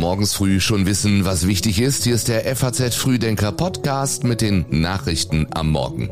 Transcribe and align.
morgens 0.00 0.32
früh 0.32 0.60
schon 0.60 0.86
wissen, 0.86 1.26
was 1.26 1.46
wichtig 1.46 1.78
ist, 1.78 2.04
hier 2.04 2.14
ist 2.14 2.28
der 2.28 2.56
FAZ 2.56 2.94
Frühdenker 2.94 3.52
Podcast 3.52 4.24
mit 4.24 4.40
den 4.40 4.64
Nachrichten 4.70 5.46
am 5.50 5.70
Morgen. 5.70 6.08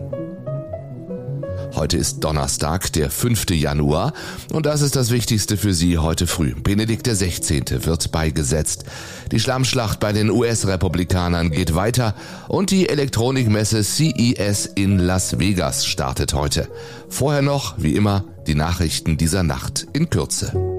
Heute 1.75 1.97
ist 1.97 2.21
Donnerstag, 2.21 2.93
der 2.93 3.11
5. 3.11 3.49
Januar 3.51 4.13
und 4.53 4.67
das 4.67 4.83
ist 4.83 4.95
das 4.95 5.11
Wichtigste 5.11 5.57
für 5.57 5.73
Sie 5.73 5.97
heute 5.97 6.27
früh. 6.27 6.55
Benedikt 6.55 7.07
XVI. 7.09 7.63
wird 7.87 8.13
beigesetzt. 8.13 8.85
Die 9.33 9.41
Schlammschlacht 9.41 10.01
bei 10.01 10.13
den 10.13 10.31
US-Republikanern 10.31 11.51
geht 11.51 11.75
weiter 11.75 12.15
und 12.47 12.71
die 12.71 12.91
Elektronikmesse 12.91 13.83
CES 13.83 14.67
in 14.67 14.99
Las 14.99 15.39
Vegas 15.39 15.87
startet 15.87 16.35
heute. 16.35 16.69
Vorher 17.09 17.43
noch, 17.43 17.75
wie 17.79 17.95
immer, 17.95 18.25
die 18.47 18.55
Nachrichten 18.55 19.17
dieser 19.17 19.45
Nacht 19.45 19.87
in 19.95 20.11
Kürze. 20.11 20.78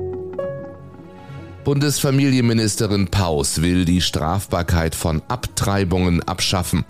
Bundesfamilienministerin 1.70 3.10
Paus 3.10 3.62
will 3.62 3.86
die 3.86 4.02
Strafbarkeit 4.02 4.96
von 4.96 5.22
Abtreibungen 5.28 6.24
abschaffen. 6.24 6.84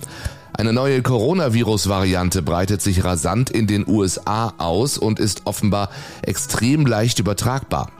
Eine 0.54 0.72
neue 0.72 1.02
Coronavirus-Variante 1.02 2.42
breitet 2.42 2.82
sich 2.82 3.04
rasant 3.04 3.50
in 3.50 3.68
den 3.68 3.86
USA 3.86 4.54
aus 4.58 4.98
und 4.98 5.20
ist 5.20 5.42
offenbar 5.44 5.90
extrem 6.22 6.86
leicht 6.86 7.20
übertragbar. 7.20 7.92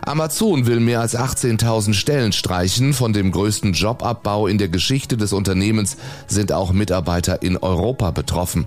Amazon 0.00 0.64
will 0.64 0.80
mehr 0.80 1.02
als 1.02 1.14
18.000 1.14 1.92
Stellen 1.92 2.32
streichen. 2.32 2.94
Von 2.94 3.12
dem 3.12 3.30
größten 3.30 3.74
Jobabbau 3.74 4.46
in 4.46 4.56
der 4.56 4.70
Geschichte 4.70 5.18
des 5.18 5.34
Unternehmens 5.34 5.98
sind 6.26 6.52
auch 6.52 6.72
Mitarbeiter 6.72 7.42
in 7.42 7.58
Europa 7.58 8.12
betroffen. 8.12 8.66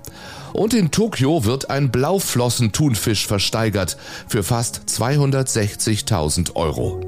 Und 0.52 0.74
in 0.74 0.92
Tokio 0.92 1.44
wird 1.44 1.70
ein 1.70 1.90
Blauflossen-Thunfisch 1.90 3.26
versteigert 3.26 3.96
für 4.28 4.44
fast 4.44 4.82
260.000 4.86 6.54
Euro. 6.54 7.07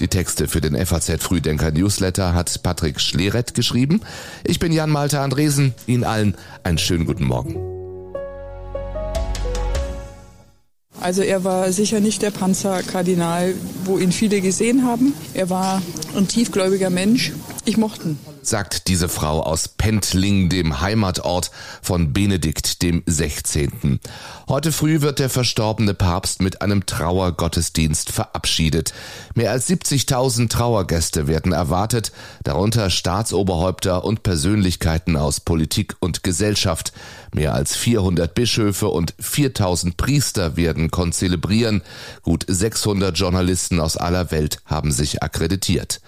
Die 0.00 0.08
Texte 0.08 0.46
für 0.46 0.60
den 0.60 0.74
FAZ 0.86 1.22
Frühdenker 1.22 1.72
Newsletter 1.72 2.32
hat 2.32 2.62
Patrick 2.62 3.00
Schleret 3.00 3.54
geschrieben. 3.54 4.00
Ich 4.44 4.58
bin 4.58 4.72
Jan 4.72 4.90
Malte 4.90 5.20
Andresen. 5.20 5.74
Ihnen 5.86 6.04
allen 6.04 6.36
einen 6.62 6.78
schönen 6.78 7.04
guten 7.04 7.24
Morgen. 7.24 7.56
Also 11.00 11.22
er 11.22 11.44
war 11.44 11.72
sicher 11.72 12.00
nicht 12.00 12.22
der 12.22 12.30
Panzerkardinal, 12.30 13.54
wo 13.84 13.98
ihn 13.98 14.12
viele 14.12 14.40
gesehen 14.40 14.84
haben. 14.84 15.14
Er 15.34 15.50
war 15.50 15.82
ein 16.16 16.28
tiefgläubiger 16.28 16.90
Mensch. 16.90 17.32
Ich 17.64 17.76
mochte 17.76 18.10
ihn 18.10 18.18
sagt 18.48 18.88
diese 18.88 19.08
Frau 19.08 19.42
aus 19.42 19.68
Pentling, 19.68 20.48
dem 20.48 20.80
Heimatort 20.80 21.50
von 21.82 22.12
Benedikt 22.12 22.82
dem 22.82 23.02
16. 23.06 24.00
Heute 24.48 24.72
früh 24.72 25.02
wird 25.02 25.18
der 25.18 25.28
verstorbene 25.28 25.92
Papst 25.92 26.40
mit 26.40 26.62
einem 26.62 26.86
Trauergottesdienst 26.86 28.10
verabschiedet. 28.10 28.94
Mehr 29.34 29.50
als 29.50 29.68
70.000 29.68 30.48
Trauergäste 30.48 31.26
werden 31.26 31.52
erwartet, 31.52 32.12
darunter 32.44 32.88
Staatsoberhäupter 32.88 34.04
und 34.04 34.22
Persönlichkeiten 34.22 35.16
aus 35.16 35.40
Politik 35.40 35.96
und 36.00 36.22
Gesellschaft. 36.22 36.92
Mehr 37.32 37.52
als 37.52 37.76
400 37.76 38.34
Bischöfe 38.34 38.88
und 38.88 39.14
4000 39.18 39.98
Priester 39.98 40.56
werden 40.56 40.90
konzelebrieren. 40.90 41.82
Gut 42.22 42.44
600 42.48 43.18
Journalisten 43.18 43.80
aus 43.80 43.98
aller 43.98 44.30
Welt 44.30 44.60
haben 44.64 44.92
sich 44.92 45.22
akkreditiert. 45.22 46.00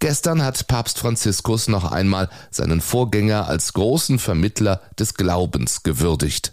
Gestern 0.00 0.42
hat 0.42 0.66
Papst 0.66 0.98
Franziskus 0.98 1.68
noch 1.68 1.83
einmal 1.92 2.28
seinen 2.50 2.80
Vorgänger 2.80 3.48
als 3.48 3.72
großen 3.72 4.18
Vermittler 4.18 4.80
des 4.98 5.14
Glaubens 5.14 5.82
gewürdigt. 5.82 6.50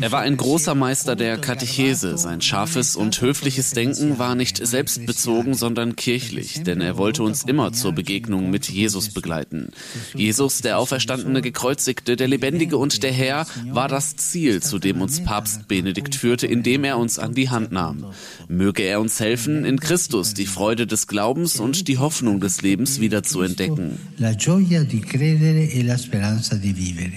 Er 0.00 0.12
war 0.12 0.20
ein 0.20 0.36
großer 0.36 0.74
Meister 0.74 1.16
der 1.16 1.38
Katechese. 1.38 2.18
Sein 2.18 2.40
scharfes 2.40 2.96
und 2.96 3.20
höfliches 3.20 3.72
Denken 3.72 4.18
war 4.18 4.34
nicht 4.34 4.64
selbstbezogen, 4.64 5.54
sondern 5.54 5.96
kirchlich, 5.96 6.62
denn 6.62 6.80
er 6.80 6.96
wollte 6.96 7.22
uns 7.22 7.44
immer 7.44 7.72
zur 7.72 7.92
Begegnung 7.92 8.50
mit 8.50 8.68
Jesus 8.68 9.10
begleiten. 9.10 9.70
Jesus, 10.14 10.60
der 10.60 10.78
auferstandene 10.78 11.42
Gekreuzigte, 11.42 12.16
der 12.16 12.28
Lebendige 12.28 12.76
und 12.76 13.02
der 13.02 13.12
Herr, 13.12 13.46
war 13.70 13.88
das 13.88 14.16
Ziel, 14.16 14.62
zu 14.62 14.78
dem 14.78 15.00
uns 15.00 15.22
Papst 15.22 15.68
Benedikt 15.68 16.14
führte, 16.14 16.46
indem 16.46 16.84
er 16.84 16.98
uns 16.98 17.18
an 17.18 17.34
die 17.34 17.50
Hand 17.50 17.72
nahm. 17.72 18.06
Möge 18.48 18.82
er 18.82 19.00
uns 19.00 19.20
helfen, 19.20 19.64
in 19.64 19.80
Christus 19.80 20.34
die 20.34 20.46
Freude 20.46 20.86
des 20.86 21.06
Glaubens 21.06 21.60
und 21.60 21.88
die 21.88 21.98
Hoffnung 21.98 22.37
des 22.40 22.62
Lebens 22.62 23.00
wieder 23.00 23.22
zu 23.22 23.42
entdecken. 23.42 23.98
E 24.18 24.36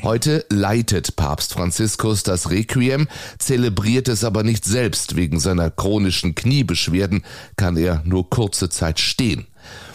Heute 0.04 0.46
leitet 0.50 1.16
Papst 1.16 1.54
Franziskus 1.54 2.24
das 2.24 2.50
Requiem, 2.50 3.08
zelebriert 3.38 4.08
es 4.08 4.24
aber 4.24 4.44
nicht 4.44 4.66
selbst. 4.66 5.16
Wegen 5.16 5.40
seiner 5.40 5.70
chronischen 5.72 6.36
Kniebeschwerden 6.36 7.24
kann 7.56 7.78
er 7.78 8.02
nur 8.06 8.30
kurze 8.30 8.70
Zeit 8.70 9.00
stehen. 9.00 9.48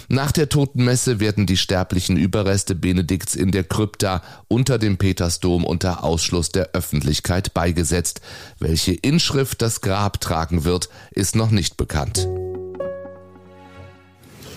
Nach 0.09 0.31
der 0.31 0.49
Totenmesse 0.49 1.19
werden 1.19 1.47
die 1.47 1.57
sterblichen 1.57 2.17
Überreste 2.17 2.75
Benedikts 2.75 3.35
in 3.35 3.51
der 3.51 3.65
Krypta 3.65 4.23
unter 4.47 4.79
dem 4.79 4.99
Petersdom 4.99 5.65
unter 5.65 6.05
Ausschluss 6.05 6.51
der 6.51 6.71
Öffentlichkeit 6.75 7.55
beigesetzt. 7.55 8.21
Welche 8.61 8.93
Inschrift 8.93 9.63
das 9.63 9.81
Grab 9.81 10.21
tragen 10.21 10.65
wird, 10.65 10.89
ist 11.11 11.35
noch 11.35 11.51
nicht 11.51 11.77
bekannt. 11.77 12.29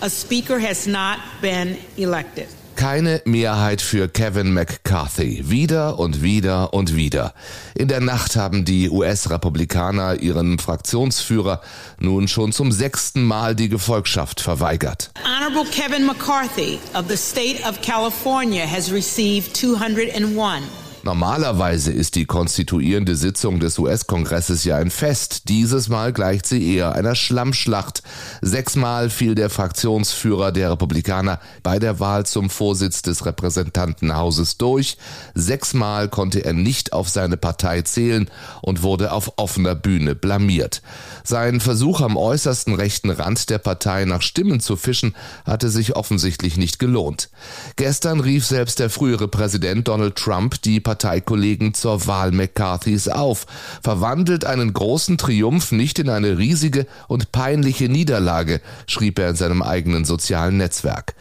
A 0.02 0.08
speaker 0.08 0.58
has 0.58 0.86
not 0.86 1.18
been 1.42 1.76
elected. 1.98 2.48
Keine 2.74 3.20
Mehrheit 3.26 3.82
für 3.82 4.08
Kevin 4.08 4.54
McCarthy. 4.54 5.50
Wieder 5.50 5.98
und 5.98 6.22
wieder 6.22 6.72
und 6.72 6.96
wieder. 6.96 7.34
In 7.74 7.88
der 7.88 8.00
Nacht 8.00 8.36
haben 8.36 8.64
die 8.64 8.88
US-Republikaner 8.88 10.22
ihren 10.22 10.58
Fraktionsführer 10.58 11.60
nun 11.98 12.28
schon 12.28 12.52
zum 12.52 12.72
sechsten 12.72 13.24
Mal 13.24 13.54
die 13.54 13.68
Gefolgschaft 13.68 14.40
verweigert. 14.40 15.10
Honorable 15.22 15.70
Kevin 15.70 16.06
McCarthy 16.06 16.78
of 16.94 17.04
the 17.10 17.18
state 17.18 17.60
of 17.68 17.82
California 17.82 18.64
has 18.64 18.90
received 18.90 19.54
201 19.54 20.62
Normalerweise 21.02 21.92
ist 21.92 22.14
die 22.14 22.26
konstituierende 22.26 23.16
Sitzung 23.16 23.58
des 23.58 23.78
US-Kongresses 23.78 24.64
ja 24.64 24.76
ein 24.76 24.90
Fest. 24.90 25.48
Dieses 25.48 25.88
Mal 25.88 26.12
gleicht 26.12 26.44
sie 26.44 26.74
eher 26.74 26.94
einer 26.94 27.14
Schlammschlacht. 27.14 28.02
Sechsmal 28.42 29.08
fiel 29.08 29.34
der 29.34 29.48
Fraktionsführer 29.48 30.52
der 30.52 30.72
Republikaner 30.72 31.40
bei 31.62 31.78
der 31.78 32.00
Wahl 32.00 32.26
zum 32.26 32.50
Vorsitz 32.50 33.00
des 33.00 33.24
Repräsentantenhauses 33.24 34.58
durch. 34.58 34.98
Sechsmal 35.34 36.08
konnte 36.08 36.44
er 36.44 36.52
nicht 36.52 36.92
auf 36.92 37.08
seine 37.08 37.38
Partei 37.38 37.80
zählen 37.80 38.30
und 38.60 38.82
wurde 38.82 39.12
auf 39.12 39.32
offener 39.36 39.74
Bühne 39.74 40.14
blamiert. 40.14 40.82
Sein 41.24 41.60
Versuch 41.60 42.02
am 42.02 42.18
äußersten 42.18 42.74
rechten 42.74 43.08
Rand 43.08 43.48
der 43.48 43.58
Partei 43.58 44.04
nach 44.04 44.20
Stimmen 44.20 44.60
zu 44.60 44.76
fischen 44.76 45.16
hatte 45.46 45.70
sich 45.70 45.96
offensichtlich 45.96 46.58
nicht 46.58 46.78
gelohnt. 46.78 47.30
Gestern 47.76 48.20
rief 48.20 48.44
selbst 48.44 48.80
der 48.80 48.90
frühere 48.90 49.28
Präsident 49.28 49.88
Donald 49.88 50.16
Trump 50.16 50.60
die 50.60 50.80
Parteikollegen 50.90 51.72
zur 51.72 52.08
Wahl 52.08 52.32
McCarthys 52.32 53.06
auf, 53.06 53.46
verwandelt 53.80 54.44
einen 54.44 54.72
großen 54.72 55.18
Triumph 55.18 55.70
nicht 55.70 56.00
in 56.00 56.08
eine 56.08 56.36
riesige 56.36 56.84
und 57.06 57.30
peinliche 57.30 57.88
Niederlage, 57.88 58.60
schrieb 58.88 59.20
er 59.20 59.30
in 59.30 59.36
seinem 59.36 59.62
eigenen 59.62 60.04
sozialen 60.04 60.56
Netzwerk. 60.56 61.14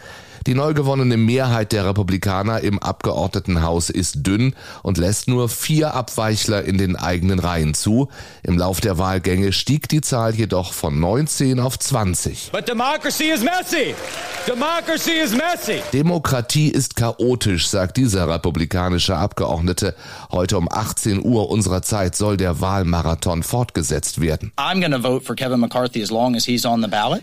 Die 0.48 0.54
neu 0.54 0.74
gewonnene 0.74 1.18
Mehrheit 1.18 1.72
der 1.72 1.86
Republikaner 1.86 2.62
im 2.62 2.80
Abgeordnetenhaus 2.80 3.90
ist 3.90 4.26
dünn 4.26 4.54
und 4.84 4.98
lässt 4.98 5.28
nur 5.28 5.50
vier 5.50 5.94
Abweichler 5.94 6.64
in 6.64 6.78
den 6.78 6.96
eigenen 6.96 7.40
Reihen 7.40 7.74
zu. 7.74 8.10
Im 8.44 8.58
Lauf 8.58 8.82
der 8.82 8.98
Wahlgänge 8.98 9.52
stieg 9.52 9.90
die 9.90 10.02
Zahl 10.02 10.36
jedoch 10.36 10.74
von 10.74 11.00
19 11.00 11.60
auf 11.60 11.78
20. 11.78 12.52
But 12.52 12.68
democracy 12.68 13.26
is 13.26 13.42
messy. 13.42 13.96
Democracy 14.48 15.12
is 15.12 15.32
messy. 15.32 15.82
Demokratie 15.94 16.70
ist 16.70 16.96
chaotisch, 16.96 17.68
sagt 17.68 17.98
dieser 17.98 18.28
republikanische 18.28 19.16
Abgeordnete. 19.16 19.96
Heute 20.32 20.58
um 20.58 20.68
18 20.72 21.24
Uhr 21.24 21.50
unserer 21.50 21.82
Zeit 21.82 22.16
soll 22.16 22.38
der 22.38 22.62
Wahlmarathon 22.62 23.44
fortgesetzt 23.44 24.22
werden. 24.22 24.52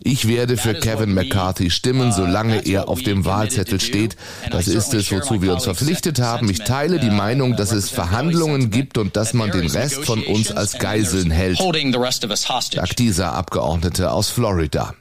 Ich 0.05 0.29
werde 0.29 0.57
für 0.57 0.75
Kevin 0.75 1.15
McCarthy 1.15 1.71
stimmen, 1.71 2.13
solange 2.13 2.67
er 2.67 2.89
auf 2.89 3.03
dem 3.03 3.16
Wahlzettel 3.25 3.81
steht. 3.81 4.17
Das 4.51 4.69
ist 4.69 4.95
es, 4.95 5.11
wozu 5.11 5.43
wir 5.43 5.55
uns 5.55 5.65
verpflichtet 5.65 6.21
haben. 6.21 6.49
Ich 6.51 6.59
teile 6.59 6.99
die 6.99 7.11
Meinung, 7.11 7.57
dass 7.57 7.73
es 7.73 7.91
Verhandlungen 7.91 8.71
gibt 8.71 8.99
und 8.99 9.17
dass 9.17 9.35
man 9.35 9.51
den 9.51 9.67
Rest 9.67 10.05
von 10.05 10.23
uns 10.23 10.53
als 10.53 10.79
Geiseln 10.79 11.31
hält, 11.31 11.59
sagt 11.59 12.99
dieser 12.99 13.33
Abgeordnete 13.33 14.11
aus 14.11 14.31
Florida. 14.31 14.95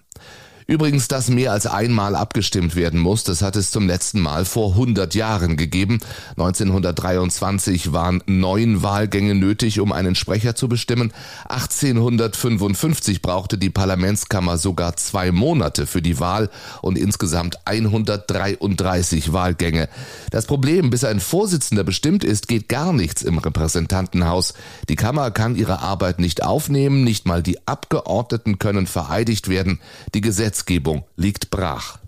Übrigens, 0.68 1.08
dass 1.08 1.30
mehr 1.30 1.52
als 1.52 1.68
einmal 1.68 2.16
abgestimmt 2.16 2.76
werden 2.76 3.00
muss, 3.00 3.24
das 3.24 3.44
hat 3.44 3.56
es 3.56 3.70
zum 3.70 3.86
letzten 3.86 4.20
Mal 4.20 4.46
vor 4.46 4.72
100 4.72 5.14
Jahren 5.14 5.58
gegeben. 5.58 6.00
1923 6.38 7.94
waren 7.94 8.24
neun 8.26 8.82
Wahlgänge 8.82 9.36
nötig, 9.36 9.80
um 9.80 9.92
einen 9.92 10.16
Sprecher 10.16 10.56
zu 10.56 10.68
bestimmen. 10.68 11.14
1855 11.50 13.22
brauchte 13.22 13.60
die 13.60 13.70
Parlamentskammer 13.70 14.58
sogar 14.58 14.98
zwei 14.98 15.32
Monate 15.32 15.86
für 15.86 16.02
die 16.02 16.20
Wahl 16.20 16.50
und 16.82 16.98
insgesamt 16.98 17.60
133 17.66 19.34
Wahlgänge. 19.34 19.88
Das 20.32 20.48
Problem, 20.48 20.90
bis 20.90 21.04
ein 21.04 21.20
Vorsitzender 21.20 21.84
bestimmt 21.84 22.24
ist, 22.24 22.48
geht 22.48 22.70
gar 22.70 22.92
nichts 22.92 23.22
im 23.22 23.38
Repräsentantenhaus. 23.38 24.56
Die 24.90 24.96
Kammer 24.96 25.30
kann 25.30 25.56
ihre 25.56 25.82
Arbeit 25.82 26.18
nicht 26.18 26.42
aufnehmen, 26.42 27.04
nicht 27.04 27.28
mal 27.28 27.44
die 27.44 27.68
Abgeordneten 27.68 28.58
können 28.58 28.88
vereidigt 28.88 29.48
werden. 29.48 29.80
Die 30.16 30.22
Gesetze 30.22 30.55
Gesetzgebung 30.56 31.04
liegt 31.18 31.50
brach. 31.50 32.00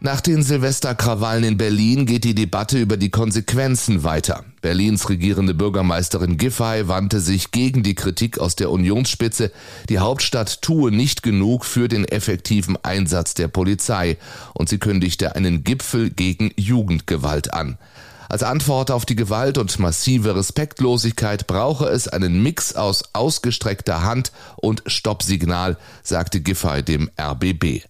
Nach 0.00 0.20
den 0.20 0.42
Silvesterkrawallen 0.42 1.44
in 1.44 1.56
Berlin 1.56 2.04
geht 2.04 2.24
die 2.24 2.34
Debatte 2.34 2.78
über 2.78 2.96
die 2.96 3.10
Konsequenzen 3.10 4.02
weiter. 4.02 4.44
Berlins 4.60 5.08
regierende 5.08 5.54
Bürgermeisterin 5.54 6.36
Giffey 6.36 6.88
wandte 6.88 7.20
sich 7.20 7.52
gegen 7.52 7.84
die 7.84 7.94
Kritik 7.94 8.38
aus 8.38 8.56
der 8.56 8.70
Unionsspitze, 8.70 9.52
die 9.88 10.00
Hauptstadt 10.00 10.62
tue 10.62 10.90
nicht 10.90 11.22
genug 11.22 11.64
für 11.64 11.86
den 11.86 12.04
effektiven 12.04 12.76
Einsatz 12.82 13.34
der 13.34 13.46
Polizei 13.46 14.16
und 14.52 14.68
sie 14.68 14.78
kündigte 14.78 15.36
einen 15.36 15.62
Gipfel 15.62 16.10
gegen 16.10 16.50
Jugendgewalt 16.56 17.54
an. 17.54 17.78
Als 18.28 18.42
Antwort 18.42 18.90
auf 18.90 19.06
die 19.06 19.16
Gewalt 19.16 19.58
und 19.58 19.78
massive 19.78 20.34
Respektlosigkeit 20.34 21.46
brauche 21.46 21.86
es 21.86 22.08
einen 22.08 22.42
Mix 22.42 22.74
aus 22.74 23.04
ausgestreckter 23.12 24.02
Hand 24.02 24.32
und 24.56 24.82
Stoppsignal, 24.86 25.76
sagte 26.02 26.40
Giffey 26.40 26.82
dem 26.82 27.10
RBB. 27.20 27.84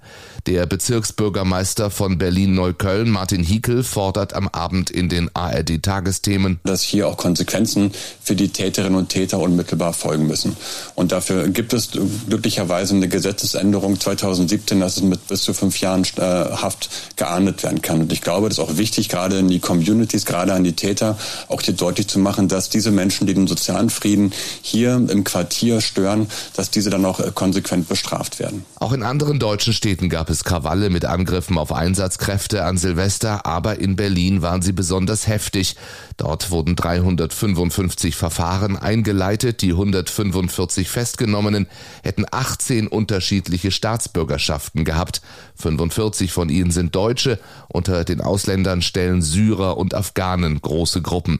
Der 0.46 0.64
Bezirksbürgermeister 0.64 1.90
von 1.90 2.18
Berlin-Neukölln, 2.18 3.10
Martin 3.10 3.42
Hiekel, 3.42 3.82
fordert 3.82 4.32
am 4.32 4.46
Abend 4.46 4.90
in 4.90 5.08
den 5.08 5.28
ARD-Tagesthemen, 5.34 6.60
dass 6.62 6.82
hier 6.82 7.08
auch 7.08 7.16
Konsequenzen 7.16 7.90
für 8.22 8.36
die 8.36 8.50
Täterinnen 8.50 8.96
und 8.96 9.08
Täter 9.08 9.40
unmittelbar 9.40 9.92
folgen 9.92 10.28
müssen. 10.28 10.56
Und 10.94 11.10
dafür 11.10 11.48
gibt 11.48 11.72
es 11.72 11.90
glücklicherweise 12.28 12.94
eine 12.94 13.08
Gesetzesänderung 13.08 13.98
2017, 13.98 14.78
dass 14.78 14.98
es 14.98 15.02
mit 15.02 15.26
bis 15.26 15.42
zu 15.42 15.52
fünf 15.52 15.80
Jahren 15.80 16.04
äh, 16.16 16.20
Haft 16.20 16.90
geahndet 17.16 17.64
werden 17.64 17.82
kann. 17.82 18.02
Und 18.02 18.12
ich 18.12 18.20
glaube, 18.20 18.48
das 18.48 18.58
ist 18.58 18.64
auch 18.64 18.76
wichtig, 18.76 19.08
gerade 19.08 19.38
in 19.38 19.48
die 19.48 19.58
Communities, 19.58 20.26
gerade 20.26 20.52
an 20.52 20.62
die 20.62 20.74
Täter, 20.74 21.18
auch 21.48 21.60
hier 21.60 21.74
deutlich 21.74 22.06
zu 22.06 22.20
machen, 22.20 22.46
dass 22.46 22.70
diese 22.70 22.92
Menschen, 22.92 23.26
die 23.26 23.34
den 23.34 23.48
sozialen 23.48 23.90
Frieden 23.90 24.32
hier 24.62 24.94
im 24.94 25.24
Quartier 25.24 25.80
stören, 25.80 26.28
dass 26.54 26.70
diese 26.70 26.90
dann 26.90 27.04
auch 27.04 27.18
äh, 27.18 27.32
konsequent 27.34 27.88
bestraft 27.88 28.38
werden. 28.38 28.64
Auch 28.78 28.92
in 28.92 29.02
anderen 29.02 29.40
deutschen 29.40 29.72
Städten 29.72 30.08
gab 30.08 30.30
es 30.30 30.35
es 30.36 30.44
Krawalle 30.44 30.90
mit 30.90 31.06
Angriffen 31.06 31.56
auf 31.56 31.72
Einsatzkräfte 31.72 32.64
an 32.64 32.76
Silvester, 32.76 33.46
aber 33.46 33.78
in 33.80 33.96
Berlin 33.96 34.42
waren 34.42 34.60
sie 34.60 34.72
besonders 34.72 35.26
heftig. 35.26 35.76
Dort 36.18 36.50
wurden 36.50 36.76
355 36.76 38.14
Verfahren 38.14 38.76
eingeleitet, 38.76 39.62
die 39.62 39.70
145 39.70 40.90
Festgenommenen 40.90 41.66
hätten 42.02 42.26
18 42.30 42.86
unterschiedliche 42.86 43.70
Staatsbürgerschaften 43.70 44.84
gehabt. 44.84 45.22
45 45.56 46.32
von 46.32 46.50
ihnen 46.50 46.70
sind 46.70 46.94
Deutsche, 46.94 47.38
unter 47.68 48.04
den 48.04 48.20
Ausländern 48.20 48.82
stellen 48.82 49.22
Syrer 49.22 49.78
und 49.78 49.94
Afghanen 49.94 50.60
große 50.60 51.00
Gruppen. 51.00 51.38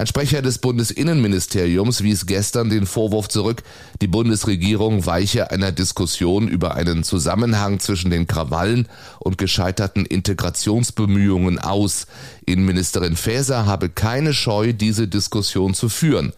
Ein 0.00 0.06
Sprecher 0.06 0.40
des 0.40 0.56
Bundesinnenministeriums 0.56 2.02
wies 2.02 2.24
gestern 2.24 2.70
den 2.70 2.86
Vorwurf 2.86 3.28
zurück, 3.28 3.62
die 4.00 4.06
Bundesregierung 4.06 5.04
weiche 5.04 5.50
einer 5.50 5.72
Diskussion 5.72 6.48
über 6.48 6.74
einen 6.74 7.04
Zusammenhang 7.04 7.80
zwischen 7.80 8.10
den 8.10 8.26
Krawallen 8.26 8.88
und 9.18 9.36
gescheiterten 9.36 10.06
Integrationsbemühungen 10.06 11.58
aus. 11.58 12.06
Innenministerin 12.46 13.14
Faeser 13.14 13.66
habe 13.66 13.90
keine 13.90 14.32
Scheu, 14.32 14.72
diese 14.72 15.06
Diskussion 15.06 15.74
zu 15.74 15.90
führen. 15.90 16.32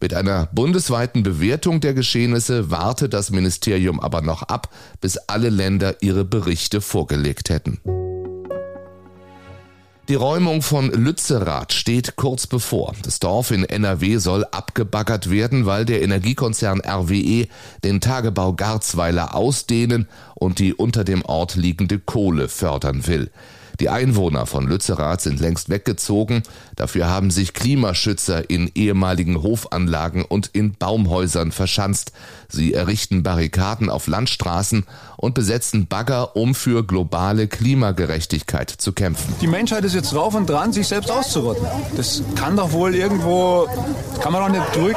Mit 0.00 0.14
einer 0.14 0.46
bundesweiten 0.52 1.24
Bewertung 1.24 1.80
der 1.80 1.94
Geschehnisse 1.94 2.70
warte 2.70 3.08
das 3.08 3.30
Ministerium 3.30 3.98
aber 3.98 4.22
noch 4.22 4.44
ab, 4.44 4.72
bis 5.00 5.16
alle 5.16 5.48
Länder 5.48 5.96
ihre 6.02 6.24
Berichte 6.24 6.80
vorgelegt 6.80 7.50
hätten. 7.50 7.80
Die 10.08 10.14
Räumung 10.14 10.62
von 10.62 10.90
Lützerath 10.90 11.74
steht 11.74 12.16
kurz 12.16 12.46
bevor. 12.46 12.94
Das 13.02 13.20
Dorf 13.20 13.50
in 13.50 13.62
NRW 13.62 14.16
soll 14.16 14.46
abgebaggert 14.52 15.28
werden, 15.28 15.66
weil 15.66 15.84
der 15.84 16.00
Energiekonzern 16.00 16.80
RWE 16.80 17.46
den 17.84 18.00
Tagebau 18.00 18.54
Garzweiler 18.54 19.34
ausdehnen 19.34 20.08
und 20.34 20.60
die 20.60 20.72
unter 20.72 21.04
dem 21.04 21.22
Ort 21.26 21.56
liegende 21.56 21.98
Kohle 21.98 22.48
fördern 22.48 23.06
will. 23.06 23.30
Die 23.80 23.88
Einwohner 23.88 24.46
von 24.46 24.66
Lützerath 24.66 25.20
sind 25.20 25.38
längst 25.38 25.68
weggezogen. 25.68 26.42
Dafür 26.74 27.08
haben 27.08 27.30
sich 27.30 27.54
Klimaschützer 27.54 28.50
in 28.50 28.70
ehemaligen 28.74 29.42
Hofanlagen 29.42 30.24
und 30.24 30.48
in 30.52 30.74
Baumhäusern 30.74 31.52
verschanzt. 31.52 32.12
Sie 32.48 32.74
errichten 32.74 33.22
Barrikaden 33.22 33.88
auf 33.88 34.08
Landstraßen 34.08 34.84
und 35.16 35.34
besetzen 35.34 35.86
Bagger, 35.86 36.34
um 36.34 36.54
für 36.54 36.84
globale 36.84 37.46
Klimagerechtigkeit 37.46 38.70
zu 38.70 38.92
kämpfen. 38.92 39.34
Die 39.40 39.46
Menschheit 39.46 39.84
ist 39.84 39.94
jetzt 39.94 40.12
drauf 40.12 40.34
und 40.34 40.48
dran, 40.48 40.72
sich 40.72 40.88
selbst 40.88 41.10
auszurotten. 41.10 41.66
Das 41.96 42.22
kann 42.34 42.56
doch 42.56 42.72
wohl 42.72 42.94
irgendwo, 42.94 43.68
kann 44.20 44.32
man 44.32 44.42
doch 44.42 44.60
nicht 44.60 44.74
zurück 44.74 44.96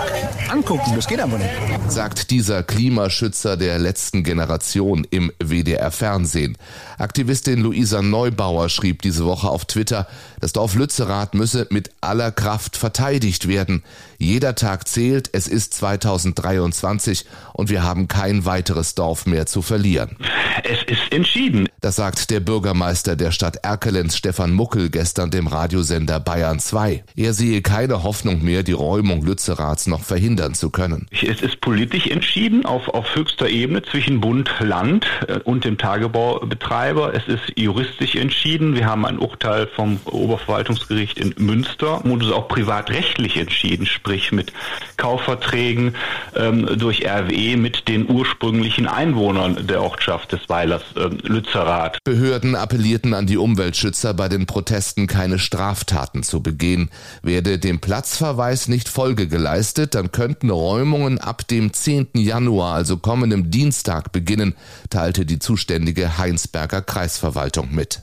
angucken. 0.50 0.94
Das 0.95 1.07
geht 1.07 1.19
einfach 1.19 1.38
nicht. 1.38 1.50
Sagt 1.88 2.31
dieser 2.31 2.63
Klimaschützer 2.63 3.57
der 3.57 3.78
letzten 3.78 4.24
Generation 4.24 5.06
im 5.10 5.31
WDR 5.39 5.92
Fernsehen. 5.92 6.57
Aktivistin 6.98 7.60
Luisa 7.60 8.01
Neubauer 8.01 8.69
schrieb 8.71 9.01
diese 9.01 9.25
Woche 9.25 9.50
auf 9.50 9.65
Twitter, 9.65 10.07
das 10.39 10.53
Dorf 10.53 10.75
Lützerath 10.75 11.33
müsse 11.33 11.68
mit 11.69 11.91
aller 12.01 12.31
Kraft 12.31 12.77
verteidigt 12.77 13.47
werden. 13.47 13.83
Jeder 14.18 14.56
Tag 14.56 14.88
zählt, 14.88 15.29
es 15.33 15.47
ist 15.47 15.73
2023 15.75 17.25
und 17.53 17.69
wir 17.69 17.83
haben 17.83 18.07
kein 18.07 18.45
weiteres 18.45 18.95
Dorf 18.95 19.25
mehr 19.25 19.45
zu 19.45 19.62
verlieren. 19.62 20.18
Es 20.63 20.83
ist 20.83 21.12
entschieden. 21.12 21.68
Das 21.81 21.95
sagt 21.95 22.29
der 22.29 22.39
Bürgermeister 22.39 23.15
der 23.15 23.31
Stadt 23.31 23.57
Erkelenz, 23.63 24.15
Stefan 24.15 24.53
Muckel, 24.53 24.89
gestern 24.89 25.31
dem 25.31 25.47
Radiosender 25.47 26.19
Bayern 26.19 26.59
2. 26.59 27.03
Er 27.15 27.33
sehe 27.33 27.62
keine 27.62 28.03
Hoffnung 28.03 28.44
mehr, 28.44 28.63
die 28.63 28.71
Räumung 28.71 29.25
Lützeraths 29.25 29.88
noch 29.88 30.01
verhindern 30.01 30.53
zu 30.53 30.69
können. 30.69 31.07
Es 31.12 31.41
ist 31.41 31.62
politisch 31.62 32.07
entschieden 32.07 32.65
auf, 32.65 32.88
auf 32.89 33.15
höchster 33.15 33.50
Ebene 33.50 33.81
zwischen 33.81 34.21
Bund, 34.21 34.51
Land 34.59 35.07
äh, 35.27 35.39
und 35.39 35.65
dem 35.65 35.77
Tagebaubetreiber. 35.77 37.13
Es 37.13 37.27
ist 37.27 37.57
juristisch 37.57 38.15
entschieden. 38.15 38.61
Wir 38.62 38.86
haben 38.86 39.08
ein 39.08 39.18
Urteil 39.18 39.66
vom 39.66 40.00
Oberverwaltungsgericht 40.06 41.18
in 41.18 41.34
Münster, 41.40 42.02
wo 42.04 42.16
es 42.18 42.31
auch 42.31 42.48
privatrechtlich 42.48 43.38
entschieden, 43.38 43.88
sprich 43.88 44.31
mit 44.31 44.54
Kaufverträgen 44.98 45.96
ähm, 46.36 46.68
durch 46.78 47.04
RWE 47.08 47.58
mit 47.58 47.88
den 47.88 48.08
ursprünglichen 48.08 48.88
Einwohnern 48.88 49.66
der 49.66 49.81
Ortschaft 49.81 50.31
des 50.31 50.48
Weilers 50.48 50.84
äh, 50.96 51.10
Lützerath. 51.28 51.98
Behörden 52.04 52.56
appellierten 52.56 53.16
an 53.16 53.25
die 53.25 53.38
Umweltschützer, 53.38 54.13
bei 54.13 54.30
den 54.30 54.46
Protesten 54.46 55.07
keine 55.07 55.40
Straftaten 55.40 56.22
zu 56.22 56.44
begehen. 56.44 56.92
Werde 57.24 57.57
dem 57.57 57.80
Platzverweis 57.80 58.68
nicht 58.68 58.90
Folge 58.90 59.28
geleistet, 59.28 59.96
dann 59.96 60.12
könnten 60.12 60.52
Räumungen 60.52 61.18
ab 61.18 61.48
dem 61.48 61.74
10. 61.74 62.09
Januar, 62.14 62.76
also 62.76 62.97
kommendem 62.97 63.50
Dienstag, 63.50 64.12
beginnen, 64.12 64.54
teilte 64.92 65.26
die 65.26 65.40
zuständige 65.40 66.19
Heinsberger 66.19 66.83
Kreisverwaltung 66.83 67.74
mit. 67.74 68.02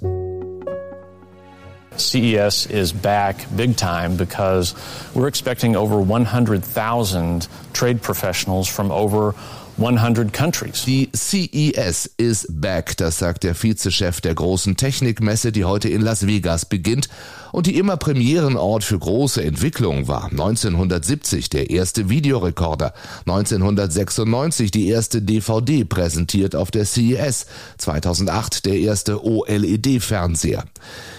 CES 2.00 2.66
is 2.66 2.92
back 2.92 3.46
big 3.56 3.76
time 3.76 4.16
because 4.16 4.74
we're 5.14 5.28
expecting 5.28 5.76
over 5.76 6.00
100,000 6.00 7.48
trade 7.72 8.02
professionals 8.02 8.68
from 8.68 8.90
over 8.90 9.34
100 9.78 10.32
countries. 10.32 10.84
Die 10.84 11.08
CES 11.14 12.10
is 12.18 12.46
back, 12.50 12.96
das 12.96 13.18
sagt 13.18 13.44
der 13.44 13.54
Vizechef 13.54 14.20
der 14.20 14.34
großen 14.34 14.76
Technikmesse, 14.76 15.52
die 15.52 15.64
heute 15.64 15.88
in 15.88 16.00
Las 16.00 16.26
Vegas 16.26 16.64
beginnt 16.64 17.08
und 17.52 17.66
die 17.66 17.76
immer 17.76 17.96
Premierenort 17.96 18.84
für 18.84 18.98
große 18.98 19.42
Entwicklungen 19.42 20.08
war. 20.08 20.24
1970 20.30 21.50
der 21.50 21.70
erste 21.70 22.08
Videorekorder, 22.08 22.94
1996 23.26 24.70
die 24.70 24.88
erste 24.88 25.22
DVD 25.22 25.84
präsentiert 25.84 26.54
auf 26.54 26.70
der 26.70 26.84
CES, 26.84 27.46
2008 27.78 28.66
der 28.66 28.78
erste 28.78 29.24
OLED-Fernseher. 29.24 30.64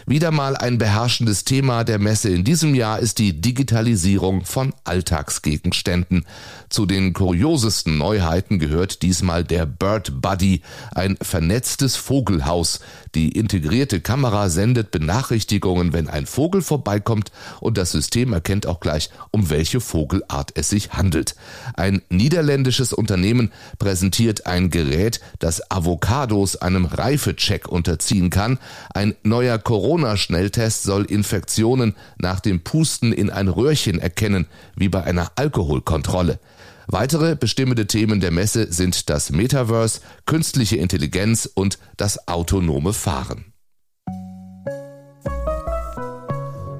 Wieder 0.05 0.31
mal 0.31 0.55
ein 0.55 0.77
beherrschendes 0.77 1.43
Thema 1.43 1.83
der 1.83 1.99
Messe 1.99 2.29
in 2.29 2.43
diesem 2.43 2.73
Jahr 2.73 2.99
ist 2.99 3.19
die 3.19 3.39
Digitalisierung 3.41 4.43
von 4.43 4.73
Alltagsgegenständen. 4.83 6.25
Zu 6.69 6.85
den 6.85 7.13
kuriosesten 7.13 7.97
Neuheiten 7.97 8.59
gehört 8.59 9.01
diesmal 9.01 9.43
der 9.43 9.65
Bird 9.65 10.21
Buddy, 10.21 10.61
ein 10.93 11.17
vernetztes 11.21 11.95
Vogelhaus. 11.95 12.79
Die 13.15 13.29
integrierte 13.29 14.01
Kamera 14.01 14.49
sendet 14.49 14.91
Benachrichtigungen, 14.91 15.93
wenn 15.93 16.07
ein 16.07 16.18
ein 16.19 16.27
Vogel 16.27 16.61
vorbeikommt 16.61 17.31
und 17.59 17.77
das 17.77 17.91
System 17.91 18.33
erkennt 18.33 18.67
auch 18.67 18.79
gleich, 18.79 19.09
um 19.31 19.49
welche 19.49 19.79
Vogelart 19.79 20.51
es 20.55 20.69
sich 20.69 20.91
handelt. 20.91 21.35
Ein 21.75 22.01
niederländisches 22.09 22.93
Unternehmen 22.93 23.51
präsentiert 23.79 24.45
ein 24.45 24.69
Gerät, 24.69 25.21
das 25.39 25.71
Avocados 25.71 26.57
einem 26.57 26.85
Reifecheck 26.85 27.67
unterziehen 27.67 28.29
kann. 28.29 28.59
Ein 28.93 29.15
neuer 29.23 29.57
Corona-Schnelltest 29.57 30.83
soll 30.83 31.05
Infektionen 31.05 31.95
nach 32.17 32.39
dem 32.39 32.61
Pusten 32.61 33.13
in 33.13 33.29
ein 33.29 33.47
Röhrchen 33.47 33.99
erkennen, 33.99 34.45
wie 34.75 34.89
bei 34.89 35.03
einer 35.03 35.31
Alkoholkontrolle. 35.35 36.39
Weitere 36.87 37.35
bestimmende 37.35 37.85
Themen 37.85 38.19
der 38.19 38.31
Messe 38.31 38.73
sind 38.73 39.09
das 39.09 39.29
Metaverse, 39.29 40.01
künstliche 40.25 40.77
Intelligenz 40.77 41.47
und 41.53 41.77
das 41.97 42.27
autonome 42.27 42.93
Fahren. 42.93 43.53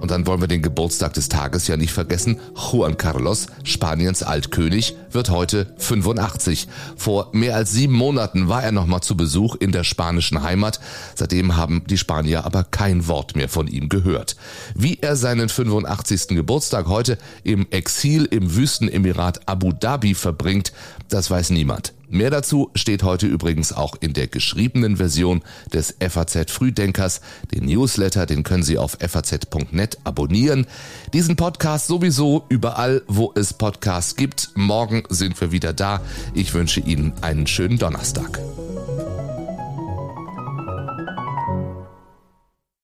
Und 0.09 0.13
dann 0.13 0.25
wollen 0.25 0.41
wir 0.41 0.47
den 0.47 0.63
Geburtstag 0.63 1.13
des 1.13 1.29
Tages 1.29 1.67
ja 1.67 1.77
nicht 1.77 1.93
vergessen. 1.93 2.39
Juan 2.55 2.97
Carlos, 2.97 3.45
Spaniens 3.63 4.23
Altkönig, 4.23 4.95
wird 5.11 5.29
heute 5.29 5.71
85. 5.77 6.67
Vor 6.97 7.29
mehr 7.31 7.55
als 7.55 7.73
sieben 7.73 7.93
Monaten 7.93 8.49
war 8.49 8.63
er 8.63 8.71
nochmal 8.71 9.01
zu 9.01 9.15
Besuch 9.15 9.53
in 9.53 9.71
der 9.71 9.83
spanischen 9.83 10.41
Heimat. 10.41 10.79
Seitdem 11.13 11.57
haben 11.57 11.83
die 11.87 11.99
Spanier 11.99 12.43
aber 12.43 12.63
kein 12.63 13.07
Wort 13.07 13.35
mehr 13.35 13.49
von 13.49 13.67
ihm 13.67 13.87
gehört. 13.87 14.35
Wie 14.73 14.97
er 14.99 15.15
seinen 15.15 15.47
85. 15.47 16.29
Geburtstag 16.29 16.87
heute 16.87 17.19
im 17.43 17.67
Exil 17.69 18.25
im 18.25 18.55
Wüstenemirat 18.55 19.47
Abu 19.47 19.73
Dhabi 19.73 20.15
verbringt, 20.15 20.73
das 21.09 21.29
weiß 21.29 21.51
niemand. 21.51 21.93
Mehr 22.09 22.31
dazu 22.31 22.71
steht 22.73 23.03
heute 23.03 23.27
übrigens 23.27 23.71
auch 23.71 23.95
in 23.99 24.13
der 24.13 24.27
geschriebenen 24.27 24.97
Version 24.97 25.43
des 25.71 25.95
FAZ 25.99 26.49
Frühdenkers. 26.51 27.21
Den 27.53 27.65
Newsletter, 27.65 28.25
den 28.25 28.43
können 28.43 28.63
Sie 28.63 28.79
auf 28.79 28.97
faz.net 28.99 29.99
abonnieren. 30.03 30.65
Diesen 31.13 31.35
Podcast 31.35 31.85
sowieso 31.87 32.45
überall, 32.49 33.03
wo 33.07 33.31
es 33.35 33.53
Podcasts 33.53 34.15
gibt. 34.15 34.49
Morgen 34.55 35.03
sind 35.09 35.39
wir 35.39 35.51
wieder 35.51 35.71
da. 35.71 36.01
Ich 36.33 36.55
wünsche 36.55 36.79
Ihnen 36.79 37.13
einen 37.21 37.45
schönen 37.45 37.77
Donnerstag. 37.77 38.39